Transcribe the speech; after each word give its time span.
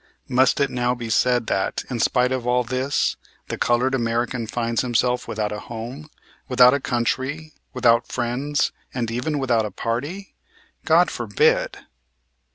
Must 0.27 0.59
it 0.59 0.71
now 0.71 0.95
be 0.95 1.11
said, 1.11 1.45
that, 1.45 1.83
in 1.87 1.99
spite 1.99 2.31
of 2.31 2.47
all 2.47 2.63
this, 2.63 3.17
the 3.49 3.57
colored 3.59 3.93
American 3.93 4.47
finds 4.47 4.81
himself 4.81 5.27
without 5.27 5.51
a 5.51 5.59
home, 5.59 6.09
without 6.47 6.73
a 6.73 6.79
country, 6.79 7.53
without 7.71 8.07
friends, 8.07 8.71
and 8.95 9.11
even 9.11 9.37
without 9.37 9.63
a 9.63 9.69
party? 9.69 10.33
God 10.85 11.11
forbid! 11.11 11.77